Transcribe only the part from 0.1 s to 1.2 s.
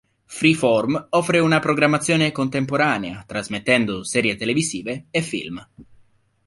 Freeform